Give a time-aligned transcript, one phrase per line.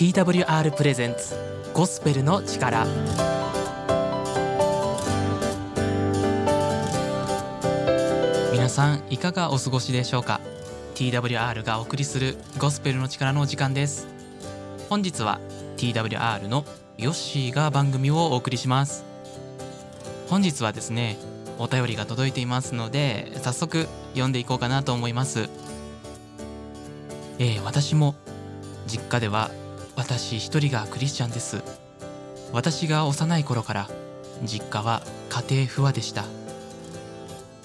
[0.00, 1.36] TWR プレゼンツ
[1.74, 2.86] ゴスペルの力。
[8.50, 10.40] 皆さんいかがお過ごしでしょうか
[10.94, 14.08] ？TWR がお送りするゴスペルの力のお時間です。
[14.88, 15.38] 本日は
[15.76, 16.64] TWR の
[16.96, 19.04] ヨッシーが番組をお送りします。
[20.30, 21.18] 本日はですね
[21.58, 25.50] お便りが届いていますので早速読んでいこうかなと思います。
[27.38, 28.14] えー、私も
[28.86, 29.50] 実家では
[30.00, 31.62] 私一人がクリスチャンです。
[32.54, 33.90] 私が幼い頃から
[34.42, 36.24] 実家は家庭不和でした。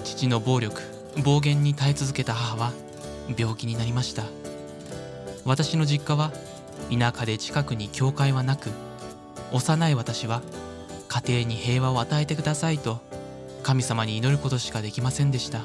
[0.03, 0.81] 父の暴力
[1.23, 2.73] 暴言に耐え続けた母は
[3.37, 4.23] 病気になりました。
[5.45, 6.33] 私の実家は
[6.91, 8.69] 田舎で近くに教会はなく
[9.53, 10.41] 幼い私は
[11.07, 12.99] 家庭に平和を与えてくださいと
[13.63, 15.61] 神様に祈ることしかできませんでした。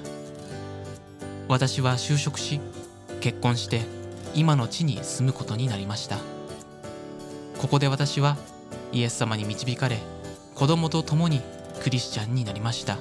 [1.48, 2.60] 私は就職し
[3.20, 3.82] 結婚して
[4.36, 6.29] 今の地に住むことになりました。
[7.60, 8.38] ここで私は
[8.90, 9.98] イエス様に導かれ
[10.54, 11.42] 子供と共に
[11.82, 12.96] クリスチャンになりました。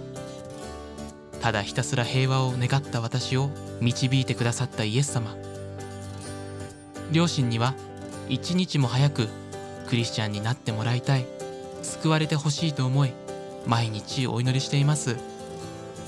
[1.40, 5.34] ただひたすら平和を願った私を導いてくださったイエス様。
[7.14, 7.74] 両親には
[8.28, 9.30] 一日も早く
[9.88, 11.26] クリスチャンになってもらいたい。
[11.82, 13.14] 救われてほしいと思い
[13.66, 15.16] 毎日お祈りしています。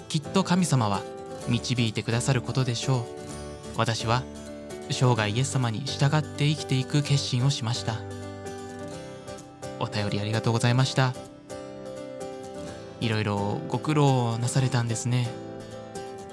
[0.09, 1.02] きっと神様は
[1.48, 3.04] 導いてくださることでしょう。
[3.78, 4.23] 私は
[4.89, 8.11] 生涯イエス様に従って生きていく決心をしました。
[9.82, 11.14] お便りありがとうございました。
[13.00, 15.28] いろいろご苦労なされたんですね、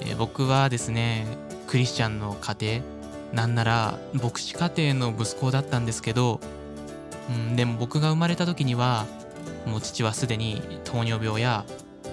[0.03, 1.27] え僕はですね
[1.67, 2.83] クリスチャンの家庭
[3.33, 6.41] なんなら牧師家庭の息子だったんですけど、
[7.31, 9.07] うん、でも僕が生まれた時には
[9.67, 11.65] もう父はすでに糖尿病や、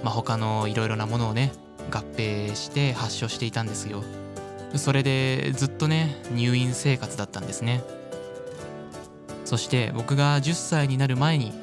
[0.03, 1.51] まあ、他のいろいろなものをね
[1.91, 4.03] 合併して発症していたんですよ。
[4.75, 7.81] それでずっとね入院生活だったんですね。
[9.45, 11.53] そして僕が10歳になる前に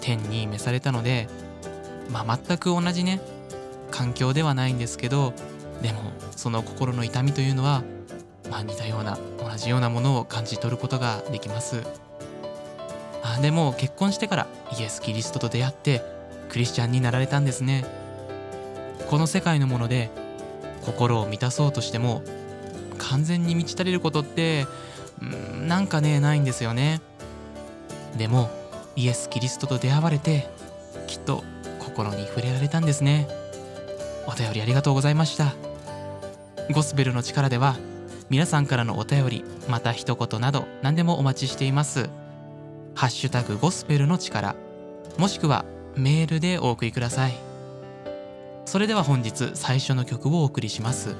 [0.00, 1.28] 天に召されたので
[2.10, 3.20] まあ全く同じね
[3.90, 5.32] 環境ではないんですけど
[5.82, 6.00] でも
[6.34, 7.82] その心の痛みというのは、
[8.50, 11.82] まあ、似たような同じようなものを感じ取ることができます。
[13.22, 14.46] あでも結婚してから
[14.78, 16.02] イエス・キリストと出会って
[16.48, 17.84] クリスチャンになられたんですね。
[19.08, 20.10] この世界のもので
[20.84, 22.22] 心を満たそうとしても
[22.98, 24.66] 完全に満ち足りることって
[25.22, 27.00] んなんかねないんですよね。
[28.16, 28.50] でも
[28.96, 30.48] イエス・キリストと出会われて
[31.06, 31.44] きっと
[31.78, 33.28] 心に触れられたんですね。
[34.26, 35.54] お便りありがとうございました。
[36.72, 37.76] ゴスペルの力では
[38.28, 42.10] 皆さんからのお便りまた一言など何でもお待ちしています。
[42.94, 44.56] ハッシュタグゴスペルの力
[45.18, 47.34] もしくはメールでお送りください。
[48.64, 51.14] それでは本日最初の曲をお送りします。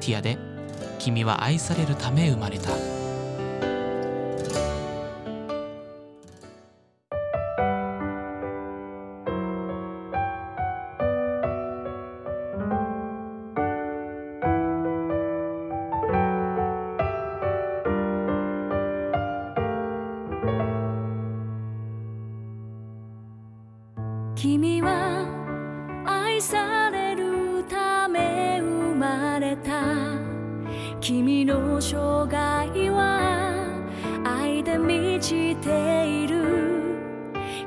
[0.00, 0.38] ティアで
[0.98, 3.01] 君は愛されるため生まれた。
[32.26, 33.66] 涯は
[34.24, 36.42] 愛で満ちている。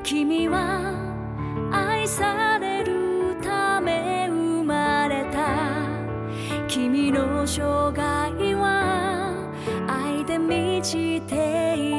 [0.03, 0.93] 君は
[1.71, 5.85] 愛されるため生まれた。
[6.67, 7.61] 君の生
[7.91, 9.33] 涯は
[9.87, 11.94] 愛で満ちている。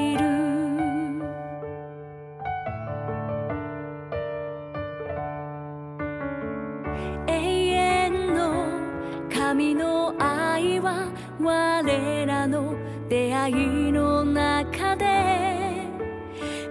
[13.08, 15.04] 出会いの中で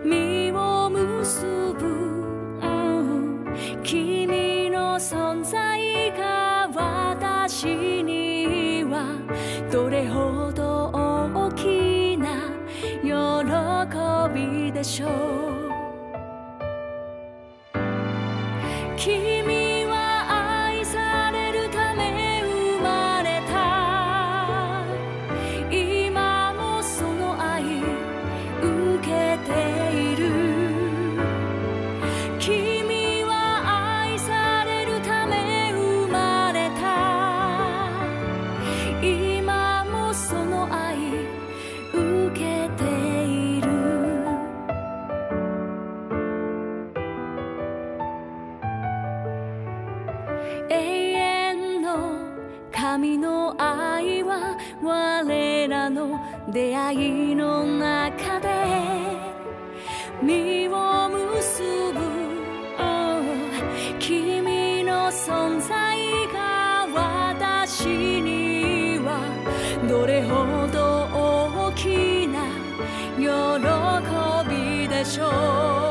[0.04, 1.46] 実を結
[1.80, 1.86] ぶ、
[2.62, 3.46] うん
[3.84, 9.18] 君の存在が私には
[9.72, 12.52] どれほど大きな
[13.02, 15.10] 喜びでしょう。
[18.98, 19.55] 君
[74.96, 75.85] でしょう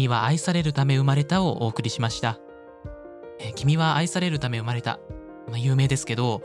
[0.00, 2.38] 君は愛されるため生まれた」をお送りしました。
[3.38, 4.98] え君は愛されるため生まれた。
[5.46, 6.42] まあ、有名ですけど、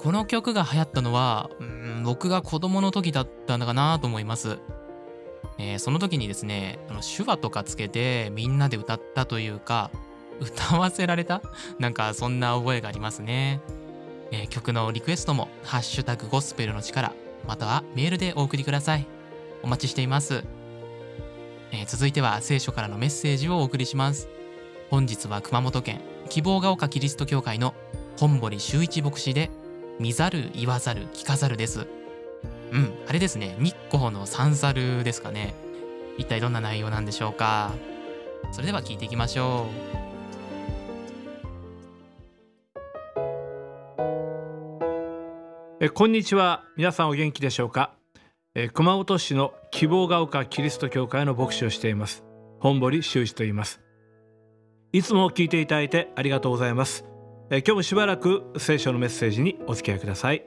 [0.00, 4.58] この曲が流行ったのは、うん僕が子供の時だったのかなと思います。
[5.56, 9.90] えーその時にですね、あの手話とかつけてみんなで歌ったというか、
[10.40, 11.40] 歌わせられた？
[11.80, 13.62] なんかそんな覚えがありますね。
[14.30, 17.14] えー曲のリクエストも、ハッシュタグゴスペルの力、
[17.48, 19.06] またはメールでお送りください。
[19.62, 20.44] お待ちしています。
[21.72, 24.28] えー続いては聖書からのメッセージをお送りします。
[24.90, 27.74] 本日は熊本県希望が丘キリスト教会の
[28.18, 29.50] 本堀修一牧師で
[29.98, 31.86] 見ざる言わざる聞かざるです。
[32.72, 35.54] うんあれですね日光の三猿ですかね。
[36.16, 37.72] 一体どんな内容なんでしょうか。
[38.52, 39.66] それでは聞いていきましょ
[40.00, 40.04] う。
[45.80, 46.64] えこんにちは。
[46.76, 47.94] 皆さんお元気でしょうか。
[48.56, 52.22] え熊本市の希望が丘キリスト教会の牧師をしています。
[52.60, 53.80] 本堀修一と言います。
[54.92, 57.04] いつも聞いていただいてありがとうございます。
[57.50, 60.44] え今日もしばらく聖書のメッセージにお付き合いください。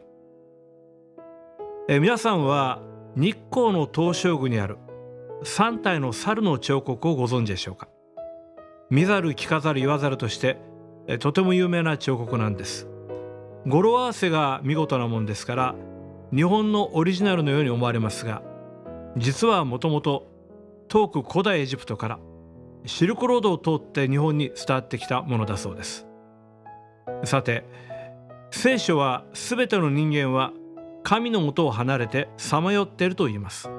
[1.90, 2.82] え皆さんは
[3.18, 4.78] 日光の東照宮にある
[5.44, 7.90] 3体の猿の彫刻をご存知でしょうか？
[8.90, 10.58] 見ざる聞かざる言わざるとして
[11.08, 12.88] えとても有名な彫刻なんです。
[13.66, 15.76] 語呂合わせが見事なもんですから
[16.34, 18.42] 日本のオリジナルのように思われますが
[19.18, 20.28] 実はもともと
[20.88, 22.20] 遠く古代エジプトから
[22.86, 26.08] シルクロードを通って日本に伝わってきたものだそうです。
[27.24, 27.66] さて
[28.52, 30.54] 聖書は全ての人間は
[31.04, 33.70] 神のもとを離れてさまよっていると言います。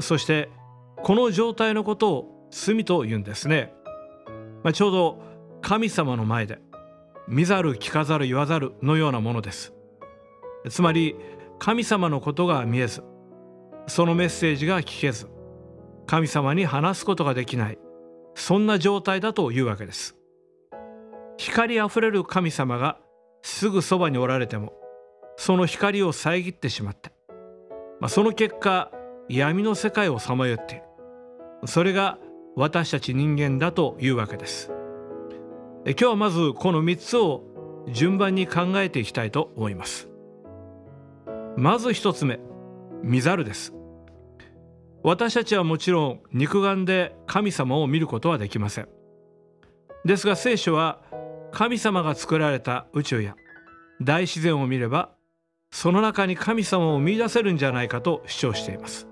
[0.00, 0.48] そして
[1.02, 3.72] この状態のことを罪と言うんですね、
[4.62, 5.22] まあ、ちょうど
[5.62, 6.58] 神様の前で
[7.28, 9.74] 見ざる聞かざる言わざるのようなものです。
[10.68, 11.16] つまり
[11.58, 13.02] 神様のことが見えず
[13.86, 15.28] そのメッセージが聞けず
[16.06, 17.78] 神様に話すことができない。
[18.36, 20.14] そんな状態だというわけです。
[21.38, 22.98] 光あふれる神様が
[23.42, 24.72] すぐそばにおられても
[25.36, 27.12] その光を遮ってしまって、
[28.00, 28.90] まあ、その結果
[29.28, 30.82] 闇の世界をさまよっている。
[31.66, 32.18] それが
[32.54, 34.70] 私たち人間だというわけです。
[35.84, 37.42] え今日はまずこの3つを
[37.88, 40.08] 順番に考えていきたいと思います。
[41.56, 42.38] まず一つ目
[43.02, 43.72] 見ざるです。
[45.02, 48.88] 私たちはもちろん肉眼で神様を見ることはできません。
[50.04, 51.00] ですが聖書は
[51.52, 53.34] 神様が作られた宇宙や
[54.02, 55.10] 大自然を見れば
[55.70, 59.08] その中に神様を見出せるんじゃないかと主張しています、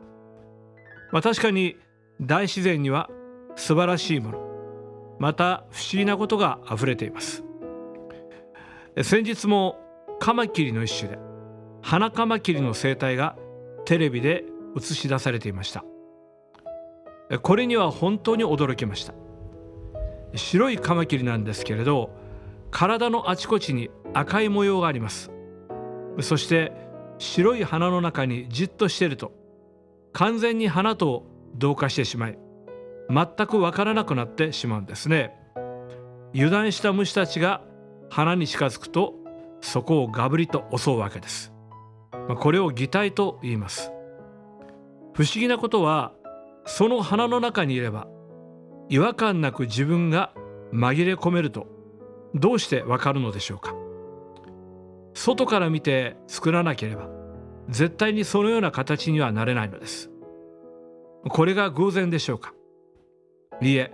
[1.11, 1.76] まあ、確かに
[2.20, 3.08] 大自然には
[3.56, 4.39] 素晴らしいもの
[5.19, 7.44] また不思議なことがあふれています。
[9.03, 9.77] 先日も
[10.20, 11.19] カマキリの一種で
[11.86, 13.36] 花カマキリの生態が
[13.84, 15.84] テレビで映し出されていました。
[17.43, 19.12] これには本当に驚きました。
[20.34, 22.10] 白いカマキリなんですけれど
[22.70, 25.31] 体のあちこちに赤い模様があります。
[26.22, 26.72] そして
[27.19, 29.32] 白い花の中にじっとしていると
[30.14, 32.38] 完全に花と同化してしまい
[33.10, 35.36] 全くわからなくなってしまうんですね。
[36.32, 37.60] 油断した虫たちが
[38.08, 39.14] 花に近づくと
[39.60, 41.54] そこをガブリと襲うわけです。
[42.29, 43.93] まあこれを擬態と言います。
[45.15, 46.13] 不思議なことは
[46.65, 48.09] その花の中にいれば
[48.89, 50.33] 違和感なく自分が
[50.73, 51.67] 紛れ込めると
[52.35, 53.75] どうしてわかるのでしょうか。
[55.15, 57.09] 外から見て作らなければ
[57.69, 60.11] 絶対にそのような形にはなれないのです。
[61.29, 62.53] これが偶然でしょうか。
[63.61, 63.93] いえ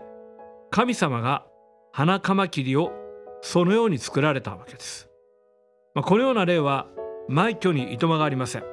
[0.71, 1.45] 神様が
[1.93, 2.93] 花カマキリを
[3.43, 5.11] そのように作られたわけです。
[5.95, 6.87] まあこのような例は
[7.29, 8.65] 枚挙にいとまがありません。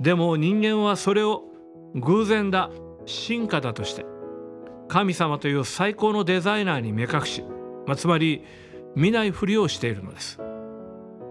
[0.00, 1.44] でも人間はそれを
[1.94, 2.70] 偶然だ。
[3.06, 4.04] 進化だとして。
[4.88, 7.42] 神様という最高のデザイナーに目隠し、
[7.86, 8.44] まあ、つまり
[8.94, 10.38] 見ないふりをしているのです。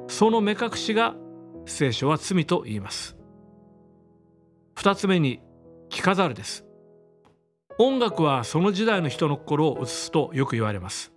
[0.08, 1.16] その目隠しが
[1.66, 3.18] 聖書は罪と言います。
[4.76, 5.42] 二つ目に
[6.02, 6.66] 飾るです。
[7.78, 11.14] 音楽はその時代の人の心を映すとよく言われます。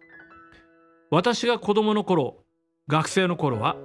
[1.11, 2.39] 私が子供の頃
[2.89, 3.77] 学生の頃は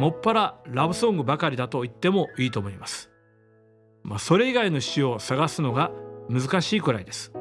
[0.00, 3.10] もっぱらラブソングばかりだと言ってもいいと思います。
[4.02, 5.90] まあ、それ以外の詩を探すのが
[6.30, 7.34] 難しいくらいです。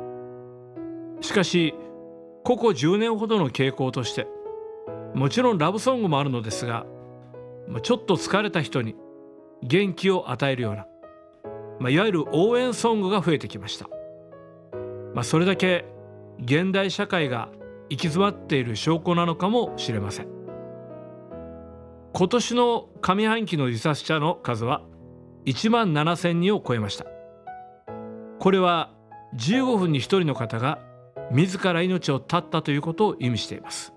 [1.22, 1.74] しかし
[2.44, 4.28] ここ10年ほどの傾向として
[5.16, 6.86] もちろんラブソングもあるのですが
[7.82, 8.96] ちょっと疲れた人に
[9.63, 10.86] 元気を与えるような、
[11.80, 13.88] まあ、いわゆる応援ソングが増えてきました、
[15.13, 15.86] まあ、それだけ
[16.42, 17.50] 現代社会が
[17.89, 20.38] 行き詰まっている証拠なのかもしれません。
[22.13, 24.82] 今年の上半期の自殺者の数は
[25.46, 27.06] 1万7000人を超えました。
[28.39, 28.92] これは
[29.36, 30.80] 15分に1人の方が
[31.32, 33.94] 自ら命を絶ったということを意味しています、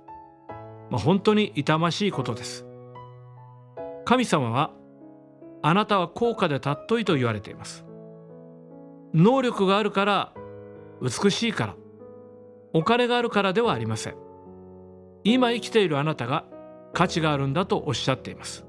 [0.90, 2.66] まあ、本当に痛ましいことです。
[4.04, 4.72] 神様は
[5.62, 7.84] あなたは高価で尊いと言われています。
[9.14, 10.34] 能力があるから
[11.00, 11.76] 美しいから。
[12.74, 14.16] お金があるからではありません。
[15.24, 16.46] 今生きているあなたが
[16.92, 18.64] 価値があるんだとおっしゃっています。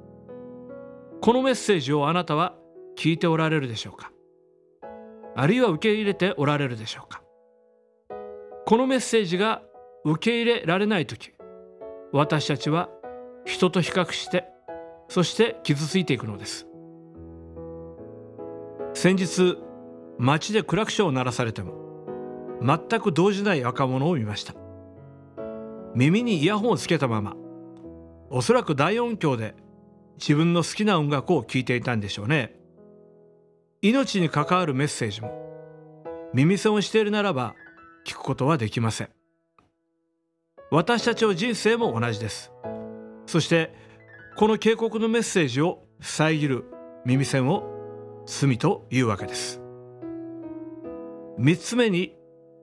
[1.21, 2.55] このメッセージをあなたは
[2.97, 4.11] 聞いておられるでしょうか？
[5.35, 7.21] あるいは受け入れておられるでしょうか？
[8.65, 9.61] このメッセージが
[10.05, 11.31] 受け入れられない時
[12.11, 12.89] 私たちは
[13.45, 14.45] 人と比較して
[15.07, 16.67] そして傷ついていくのです。
[18.93, 19.57] 先日
[20.19, 21.73] 街でクラクションを鳴らされても
[22.61, 24.53] 全く動じない若者を見ました。
[25.95, 27.35] 耳にイヤホンをつけたまま
[28.35, 29.53] おそらく大音響で
[30.19, 32.55] 自分の好きな音楽を聴いていたんでしょうね。
[33.83, 35.31] 命に関わるメッセージも
[36.33, 37.53] 耳栓をしているならば
[38.07, 39.09] 聞くことはできません。
[40.71, 42.51] 私たちの人生も同じです。
[43.27, 43.71] そして
[44.35, 46.65] この警告のメッセージを遮る
[47.05, 49.61] 耳栓を罪というわけです。
[51.37, 52.15] 三つ目に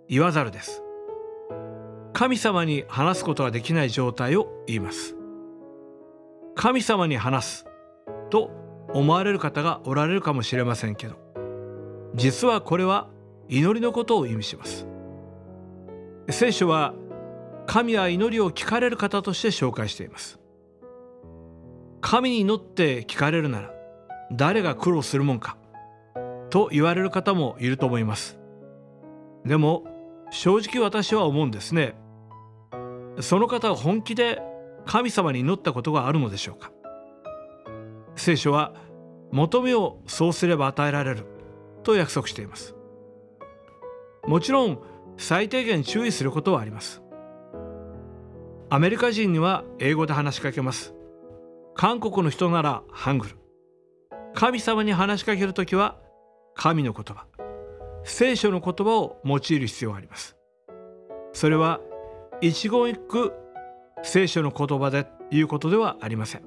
[0.09, 0.83] 言わざるです。
[2.13, 5.20] 神様に話すことができない状態を言います。
[6.55, 7.67] 神様に話す
[8.31, 8.51] と
[8.93, 11.17] 思われる方がおられるかもしれませんけど
[12.15, 13.09] 実はこれは
[13.49, 14.87] 祈りのことを意味します。
[16.29, 16.95] 聖書は
[17.67, 20.39] 神は祈りを聞かれる方として紹介しています。
[22.01, 23.75] 神に祈って聞かれるなら
[24.33, 25.57] 誰が苦労するもんか
[26.51, 28.39] と言われる方もいると思います。
[29.45, 29.85] でも
[30.31, 31.95] 正直私は思うんですね。
[33.21, 34.41] その方は本気で
[34.87, 36.73] 神様に祈ったことがあるのでしょうか？
[38.17, 38.75] 聖書は
[39.31, 41.27] 求めをそうすれば与えられる
[41.85, 42.75] と約束しています。
[44.27, 44.79] もちろん
[45.17, 47.03] 最低限注意することはあります。
[48.69, 50.95] アメリカ人には英語で話しかけます。
[51.75, 53.37] 韓国の人ならハングル。
[54.35, 55.99] 神様に話しかけるときは
[56.55, 57.27] 神の言葉。
[58.05, 60.37] 聖書の言葉を用いる必要があります。
[61.33, 61.81] それは
[62.41, 63.33] 一言一句
[64.03, 66.43] 聖書の言葉で言うことではありません。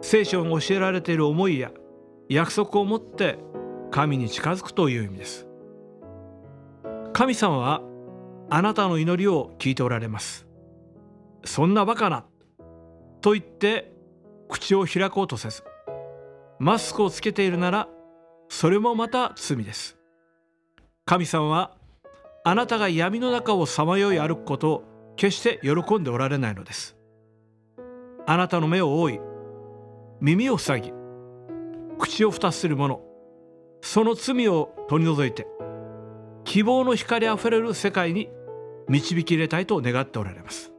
[0.00, 1.72] 聖書が教えられている思いや
[2.28, 3.38] 約束を持って
[3.90, 5.46] 神に近づくという意味です。
[7.12, 7.82] 神様は
[8.50, 10.46] あなたの祈りを聞いておられます。
[11.44, 12.24] そんなバカな
[13.20, 13.92] と言って
[14.48, 15.62] 口を開こうとせず
[16.58, 17.88] マスクをつけているなら
[18.48, 19.96] それもまた罪です。
[21.04, 21.76] 神様は
[22.44, 24.84] あなたが闇の中をさまよい歩くことを
[25.18, 26.96] 決して喜んでおられないのです。
[28.24, 29.20] あなたの目を覆い
[30.20, 30.92] 耳を塞ぎ
[31.98, 33.00] 口を蓋する者
[33.82, 35.46] その罪を取り除いて
[36.44, 38.28] 希望の光あふれる世界に
[38.88, 40.72] 導き入れたいと願っておられます。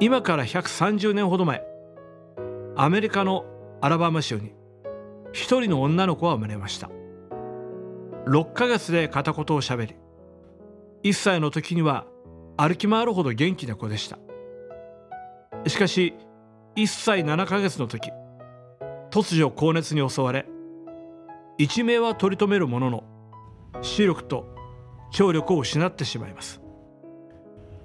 [0.00, 1.62] 今から130年ほど前
[2.76, 3.44] アメリカの
[3.80, 4.52] アラバマ州に
[5.32, 6.90] 一人の女の子は生まれました。
[8.26, 9.99] 6ヶ月で片言をしゃべり
[11.02, 12.06] 1歳の時には
[12.56, 14.18] 歩き回るほど元気な子でした。
[15.66, 16.14] しかし
[16.76, 18.10] 1歳7ヶ月の時
[19.10, 20.46] 突如高熱に襲われ
[21.58, 23.04] 一命は取り留めるものの
[23.82, 24.46] 視力と
[25.10, 26.60] 聴力を失ってしまいます。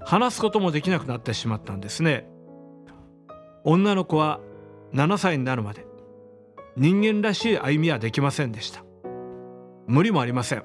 [0.02, 2.28] 話すこともできなくなってしまったんですね。
[3.64, 4.40] 女の子は
[4.94, 5.86] 7歳になるまで
[6.78, 8.84] 人間らしい歩みはできませんでした。
[9.88, 10.64] 無理もありません。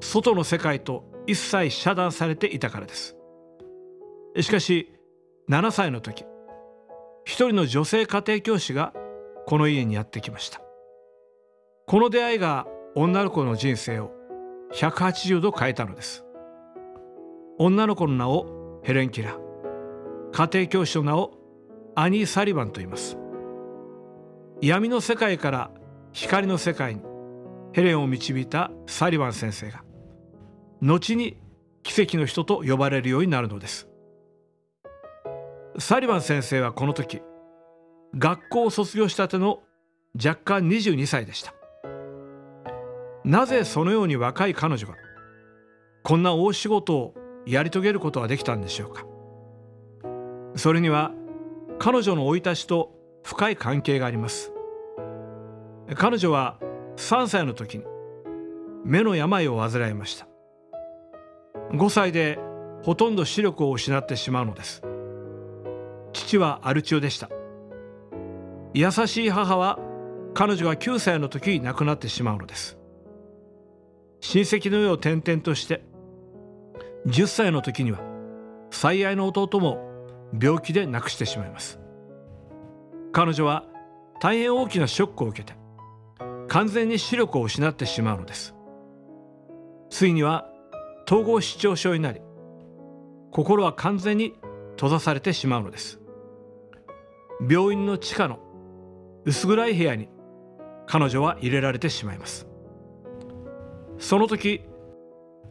[0.00, 3.16] 外の世界と一切遮断されていたからです。
[4.40, 4.92] しかし
[5.48, 6.24] 7歳の時
[7.24, 8.92] 一人の女性家庭教師が
[9.46, 10.60] この家にやってきました。
[11.86, 14.10] この出会いが女の子の人生を
[14.72, 16.24] 180度変えたのです。
[17.58, 19.38] 女の子の名をヘレン・キラ
[20.32, 21.38] 家庭教師の名を
[21.94, 23.16] アニー・サリバンと言います。
[24.60, 25.70] 闇の世界から
[26.12, 27.02] 光の世界に
[27.72, 29.83] ヘレンを導いたサリバン先生が
[30.80, 31.36] 後に
[31.82, 33.88] 奇跡の人と呼ばれるようになるのです。
[35.78, 37.20] サリバン先生はこの時
[38.16, 39.60] 学校を卒業したての
[40.16, 41.54] 若干22歳でした。
[43.24, 44.94] なぜそのように若い彼女が
[46.02, 47.14] こんな大仕事を
[47.46, 49.04] やり遂げることができたんでしょうか。
[50.56, 51.12] それには
[51.78, 52.92] 彼女の生い立ちと
[53.24, 54.52] 深い関係があります。
[55.96, 56.58] 彼女は
[56.96, 57.84] 3歳の時に
[58.84, 60.28] 目の病を患いました。
[61.54, 62.38] 5歳で
[62.82, 64.82] ほとんど視力を失ってしまうのです。
[66.12, 67.30] 父はアルチオでした。
[68.72, 69.78] 優しい母は
[70.34, 72.78] 彼女が9歳の時に亡くなってしまうのです。
[74.20, 75.84] 親戚の世を転々として
[77.06, 78.00] 10歳の時には
[78.70, 79.78] 最愛の弟も
[80.40, 81.80] 病気で亡くしてしまいます。
[83.12, 83.64] 彼女は
[84.20, 85.56] 大変大きなショックを受けて
[86.48, 88.54] 完全に視力を失ってしまうのです。
[89.90, 90.48] ついには
[91.06, 92.20] 統合失調症になり
[93.30, 94.34] 心は完全に
[94.76, 96.00] 閉ざされてしまうのです。
[97.48, 98.38] 病院の地下の
[99.24, 100.08] 薄暗い部屋に
[100.86, 102.46] 彼女は入れられてしまいます。
[103.98, 104.62] その時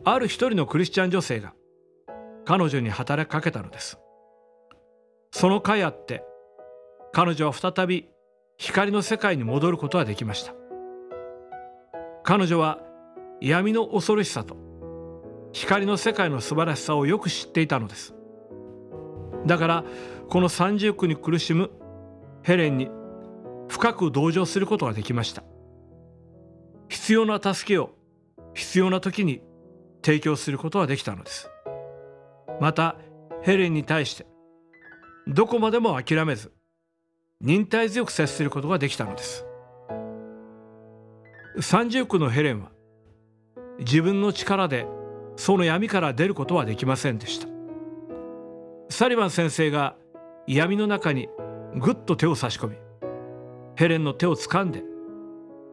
[0.06, 1.54] ある一人のクリスチャン女性が
[2.46, 4.00] 彼女に働きかけたのです。
[5.32, 6.24] その甲斐あって
[7.12, 8.10] 彼女は再び
[8.58, 10.54] 光の世界に戻ることができました。
[12.24, 12.80] 彼女は
[13.42, 14.56] 闇の恐ろしさと
[15.54, 18.14] 光の世界の素晴らしさをよく知っていたのです。
[19.46, 19.84] だから
[20.30, 21.70] この三重苦に苦しむ
[22.42, 22.90] ヘレンに
[23.70, 25.44] 深く同情することができました。
[26.90, 27.92] 必要な助けを
[28.54, 29.42] 必要な時に
[30.04, 31.50] 提供することができたのです。
[32.60, 32.98] また
[33.42, 34.26] ヘレンに対して
[35.28, 36.52] どこまでも諦めず
[37.42, 39.46] 忍耐強く接することができたのです。
[41.62, 42.72] 三十区のヘレンは
[43.80, 44.88] 自分の力で
[45.36, 47.48] その闇から出ることはできませんでした。
[48.90, 49.96] サリバン先生が
[50.46, 51.30] 闇の中に
[51.76, 52.76] ぐっと手を差し込み
[53.76, 54.84] ヘレンの手を掴んで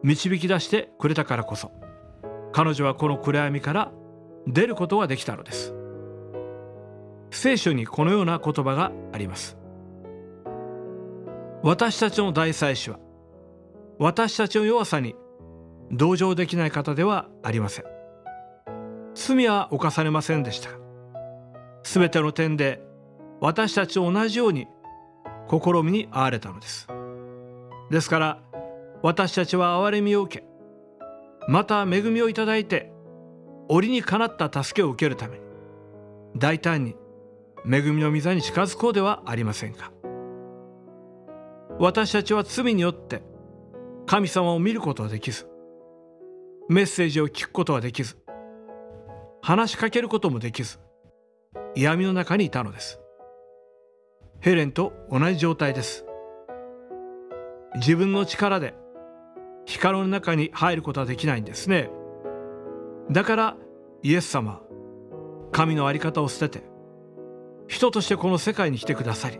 [0.01, 1.71] 導き出してくれたからこそ
[2.51, 3.91] 彼女はこの暗闇から
[4.47, 5.75] 出ることができたのです。
[7.29, 9.57] 聖書にこのような言葉があります。
[11.63, 12.99] 私たちの大祭司は
[13.99, 15.15] 私たちの弱さに
[15.91, 18.00] 同情できない方ではありません。
[19.13, 20.69] 罪は犯されませんでした。
[21.83, 22.81] すべての点で
[23.39, 24.67] 私たちと同じように
[25.49, 26.87] 試みに遭われたのです。
[27.89, 28.43] ですから
[29.03, 30.45] 私たちは憐れみを受け
[31.47, 32.91] また恵みをいただいて
[33.67, 35.43] 折にかなった助けを受けるために
[36.37, 36.95] 大胆に
[37.65, 39.91] 恵みの御座に近づこうではありませんか。
[41.79, 43.23] 私たちは罪によって
[44.05, 45.47] 神様を見ることはできず
[46.69, 48.17] メッセージを聞くことはできず
[49.41, 50.79] 話しかけることもできず
[51.75, 52.99] 闇の中にいたのです。
[54.39, 56.05] ヘレンと同じ状態です。
[57.75, 58.73] 自分の力で
[59.65, 61.89] 光の中に入ることはできないんですね。
[63.09, 63.57] だから
[64.03, 64.61] イエス様
[65.51, 66.71] 神の在り方を捨てて
[67.67, 69.39] 人としてこの世界に来てくださり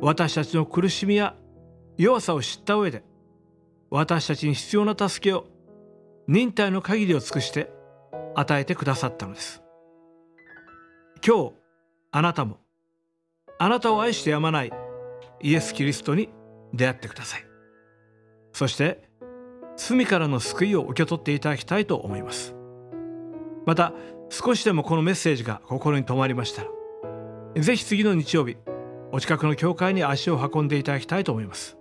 [0.00, 1.36] 私たちの苦しみや
[1.96, 3.04] 弱さを知った上で
[3.90, 5.46] 私たちに必要な助けを
[6.28, 7.70] 忍耐の限りを尽くして
[8.38, 9.62] 与えてくださったのです。
[11.26, 11.52] 今日
[12.12, 12.58] あなたも
[13.58, 14.72] あなたを愛してやまない
[15.40, 16.28] イエス・キリストに
[16.74, 17.44] 出会ってください。
[18.52, 19.08] そして
[19.76, 22.54] 罪からの救いを受け取っていただきたいと思います。
[23.64, 23.92] また
[24.28, 28.56] 少しでもこのメッセージが心に留まりましたらぜひ次の日曜日
[29.12, 31.78] お近くの教会に足を運んでいただきたいと思います。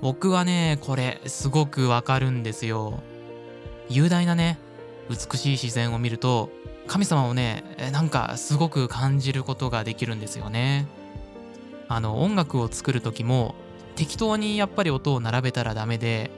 [0.00, 3.02] 僕はねこれすごくわかるんですよ。
[3.88, 4.58] 雄大なね
[5.08, 6.50] 美しい自然を見ると
[6.86, 10.86] 神様をねなんかすごく感じることができるんですよね。
[11.88, 13.54] あの音楽を作る時も
[13.96, 16.30] 適当にやっぱり音を並べたらダメで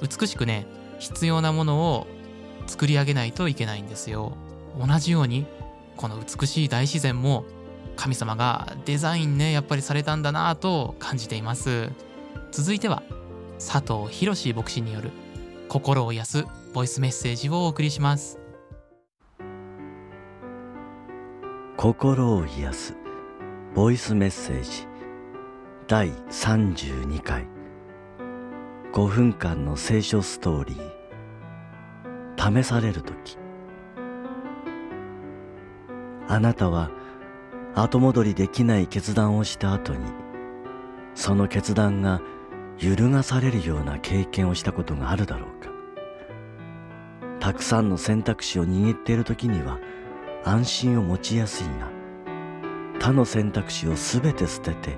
[0.00, 0.66] 美しくね
[0.98, 2.06] 必要なものを
[2.66, 4.32] 作り上げないといけないんですよ。
[4.78, 5.46] 同じように
[5.96, 7.44] この美しい大自然も
[7.96, 11.90] 神様がデザインねやっぱりされたんだなぁと感じています。
[12.50, 13.02] 続いては
[13.58, 15.10] 佐藤博牧師による
[15.68, 18.38] 心を癒すボイスメッセージをお送りします。
[21.76, 22.96] 心を癒す。
[23.74, 24.86] ボイスメッセージ。
[25.86, 27.46] 第32回。
[28.94, 32.62] 5分間の聖書ストーリー。
[32.62, 33.36] 試される時。
[36.28, 36.90] あなたは
[37.74, 40.00] 後戻りできない決断をした後に
[41.14, 42.22] その決断が
[42.78, 45.71] 揺るがされるような経験をしたことがあるだろうか。
[47.42, 49.80] たくさんの選択肢を握っている時には
[50.44, 51.90] 安心を持ちやすいが
[53.00, 54.96] 他の選択肢を全て捨てて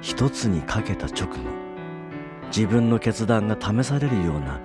[0.00, 1.38] 一つにかけた直後
[2.46, 4.60] 自分の決断が試されるような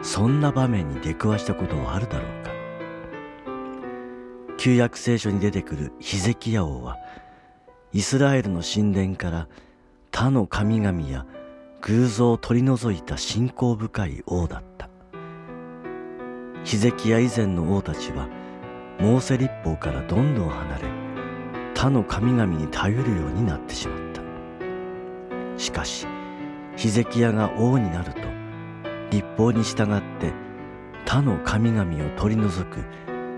[0.00, 2.50] そんな場面に出くわしたことはあるだろうか。
[4.56, 6.96] 旧約聖書に出てくるヒゼキヤ王は
[7.92, 9.46] イスラエルの神殿から
[10.10, 11.26] 他の神々や
[11.82, 14.91] 偶像を取り除いた信仰深い王だった。
[16.64, 18.28] ヒゼキヤ以前の王たちは
[19.00, 20.84] モーセ立法からどんどん離れ
[21.74, 24.22] 他の神々に頼るようになってしまった。
[25.58, 26.06] しかし
[26.76, 28.20] ヒゼキヤが王になると
[29.10, 30.32] 立法に従って
[31.04, 32.84] 他の神々を取り除く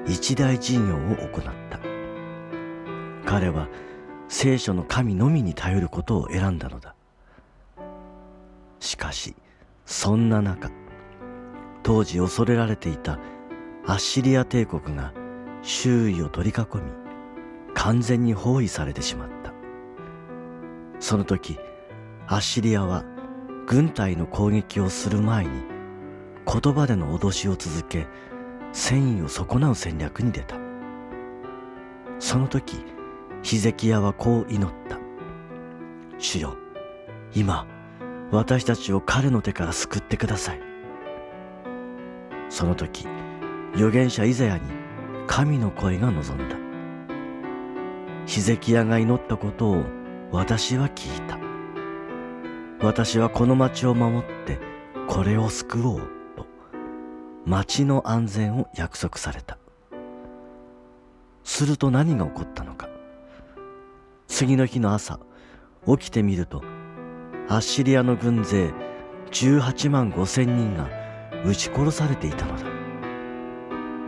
[0.06, 1.80] 一大事業を行った。
[3.24, 3.68] 彼は
[4.28, 6.94] 聖書の神のみに頼ることを選んだのだ。
[8.80, 9.34] しかし
[9.86, 10.70] そんな中
[11.84, 13.20] 当時恐れられていた
[13.86, 15.12] アッシリア帝国が
[15.62, 16.82] 周囲を取り囲み
[17.74, 19.52] 完全に包囲されてしまった。
[20.98, 21.58] その時
[22.26, 23.04] アッシリアは
[23.66, 25.50] 軍隊の攻撃をする前に
[26.46, 28.06] 言葉での脅しを続け
[28.72, 30.56] 戦意を損なう戦略に出た。
[32.18, 32.82] その時
[33.42, 34.98] ヒゼキヤはこう祈った
[36.18, 36.56] 主よ
[37.34, 37.66] 今
[38.30, 40.73] 私たちを彼の手から救ってください。
[42.54, 43.08] その時
[43.74, 44.62] 預言者イザヤに
[45.26, 46.56] 神の声が望んだ。
[48.26, 49.82] ヒゼキヤが祈ったことを
[50.30, 51.36] 私は聞いた。
[52.78, 54.60] 私はこの町を守って
[55.08, 56.02] これを救おう
[56.36, 56.46] と
[57.44, 59.58] 町の安全を約束された。
[61.42, 62.88] すると何が起こったのか。
[64.28, 65.18] 次の日の朝
[65.88, 66.62] 起きてみると
[67.48, 68.72] アッシリアの軍勢
[69.32, 71.03] 18万5千人が
[71.44, 72.64] 撃ち殺されていたのだ。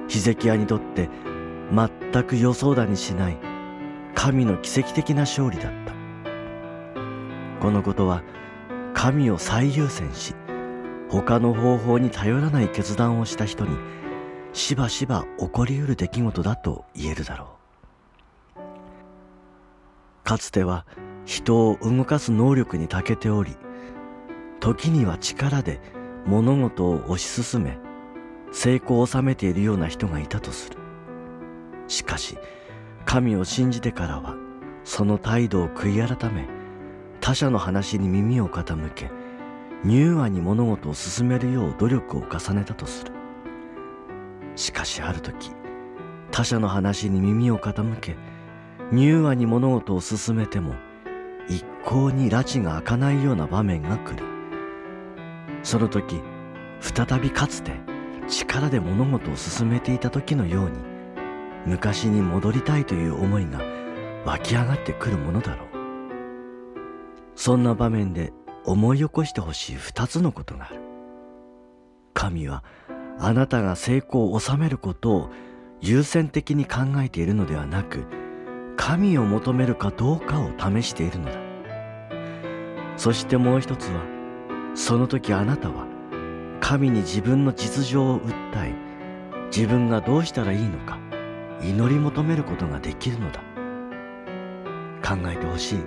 [0.08, 1.08] ヒゼキヤにとって
[1.72, 3.38] 全く予想だにしない
[4.14, 5.92] 神の奇跡的な勝利だった。
[7.60, 8.22] このことは
[8.94, 10.34] 神を最優先し
[11.08, 13.76] 他の方法に頼らない決断をした人に
[14.52, 17.56] しばしば起こりうる出来事だと言えるだろ
[18.56, 18.60] う。
[20.24, 20.86] かつては
[21.24, 23.56] 人を動かす能力に長けており
[24.60, 25.80] 時には力で
[26.26, 27.78] 物事を推し進め
[28.52, 30.78] 成功を収めているような人がいたとする。
[31.88, 32.36] しかし
[33.04, 34.34] 神を信じてからは
[34.82, 36.48] その態度を悔い改め
[37.20, 39.10] 他者の話に耳を傾け
[39.84, 43.12] 柔和に物事を進めるよう努力を重ねたとする。
[44.56, 45.52] しかしある時
[46.32, 48.16] 他者の話に耳を傾け
[48.92, 50.74] 柔和に物事を進めても
[51.48, 54.35] 一向に拉致が開かないような場面が来る。
[55.62, 56.22] その時
[56.80, 57.72] 再びかつて
[58.28, 60.78] 力で物事を進めていた時のように
[61.66, 63.60] 昔に戻りたいという思いが
[64.24, 65.68] 湧き上がってくるものだろう。
[67.34, 68.32] そんな場面で
[68.64, 70.80] 思い起こしてほしい二つのことがある。
[72.14, 72.64] 神は
[73.18, 75.30] あなたが成功を収めることを
[75.80, 78.06] 優先的に考えているのではなく
[78.76, 81.38] 神を求めるかどうかを試しているのだ。
[82.96, 84.15] そしてもう一つは
[84.76, 85.86] その時あなたは
[86.60, 88.32] 神に自分の実情を訴
[88.66, 88.74] え
[89.46, 90.98] 自分がどうしたらいいのか
[91.62, 93.40] 祈り求めることができるのだ。
[95.02, 95.78] 考えてほしい。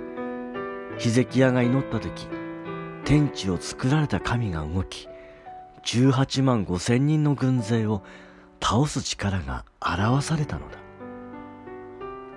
[0.98, 2.26] ヒゼキヤが祈った時
[3.04, 5.06] 天地を作られた神が動き
[5.84, 8.02] 18万5千人の軍勢を
[8.60, 10.78] 倒す力が表されたのだ。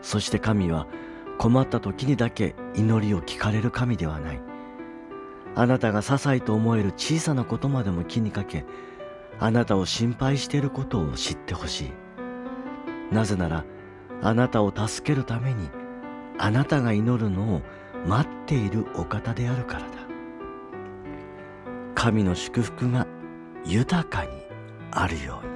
[0.04, 0.86] そして神は
[1.40, 4.53] 困った時にだけ祈りを聞かれる神ではない。
[5.56, 8.66] あなたが些細と思える小さなことまでも気にかけ
[9.40, 11.94] あなたを心配していることを知ってほしい。
[13.14, 13.66] なぜなら
[14.22, 15.70] あなたを助けるために
[16.40, 17.62] あなたが祈るのを
[18.08, 19.88] 待っているお方であるからだ。
[21.96, 23.08] 神の祝福が
[23.66, 24.32] 豊かに
[24.92, 25.54] あるように。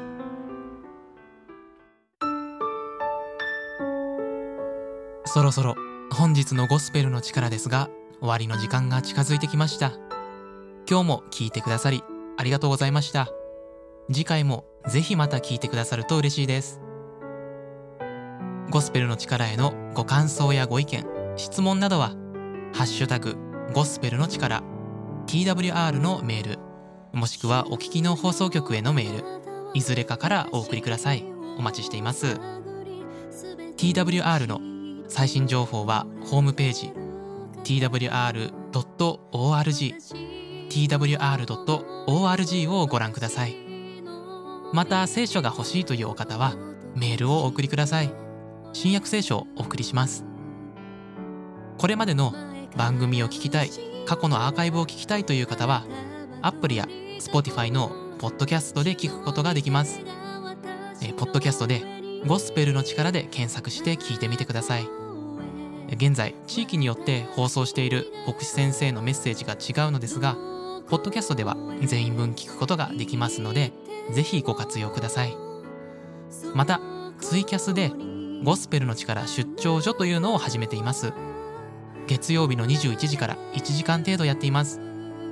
[5.25, 5.75] そろそろ
[6.11, 9.91] 本日のゴスペルの力ですが終わりの時間が近づいてきました。
[10.89, 12.03] 今日も聞いてくださり
[12.37, 13.29] ありがとうございました。
[14.11, 16.81] 次回もぜひまた聞いてくださると嬉しいです。
[18.69, 22.09] ゴスペルの力へのご感想やご意見質問などは
[22.73, 23.37] ハッシュタグ
[23.73, 24.63] ゴスペルの力
[25.25, 26.59] TWR のメール
[27.13, 29.23] もしくはお聞きの放送局へのメール
[29.73, 31.25] いずれかからお送りください。
[31.57, 32.39] お待ちしています。
[33.77, 34.59] TWR の
[35.07, 36.91] 最新情報はホームページ
[37.67, 38.71] twr.org
[40.69, 43.57] twr.org をご覧ください。
[44.71, 46.55] また聖書が欲しいというお方は
[46.95, 48.13] メールをお送りください。
[48.71, 50.23] 新約聖書をお送りします。
[51.77, 52.33] これまでの
[52.77, 53.71] 番組を聞きたい
[54.05, 55.83] 過去のアーカイブを聞きたいという方は
[56.41, 56.87] アプリや
[57.19, 59.99] Spotify のポッドキャストで聞くことができます。
[61.01, 61.83] えポッドキャストで
[62.25, 64.96] ゴスペルの力で検索して聞いてみてください。
[65.91, 70.35] 現在地域によって放送している牧師先生のメッセージが違うのですが
[70.89, 73.71] ポッドキャストでは全員分聞くことができますので
[74.11, 75.35] ぜひご活用ください。
[76.53, 76.81] また
[77.19, 77.91] ツイキャスで
[78.43, 81.13] ゴスペルの力出張所というのを始めています。
[82.07, 84.79] 月曜日の21時から1時間程度やっています。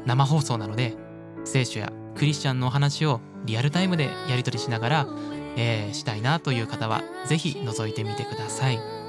[0.06, 0.96] 生放送なので
[1.46, 5.08] 聖書やクリスチャンのお話をリアルタイムでやり取りしながら、
[5.56, 9.05] えー、したいなという方はぜひ覗いてみてください。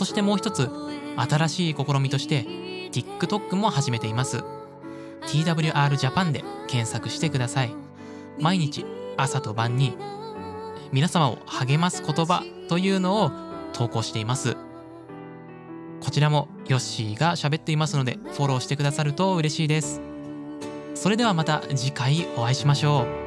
[0.00, 0.70] そしてもう一つ
[1.14, 2.46] 新しい試みとして
[2.90, 4.38] TikTok も始めています。
[5.26, 7.74] TWR Japan で検索してください。
[8.38, 8.86] 毎日
[9.18, 9.94] 朝と晩に
[10.90, 13.30] 皆様を励ます言葉というのを
[13.74, 14.56] 投稿しています。
[16.02, 20.00] こちらもヨッシーが喋っていますのでフォローしてくださると嬉しいです。
[20.94, 23.19] それではまた次回お会いしましょう。